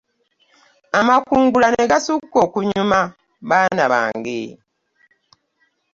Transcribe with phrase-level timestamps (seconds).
[0.99, 2.99] Amakungula n'egasukka okunyuma
[3.49, 4.41] baana bange.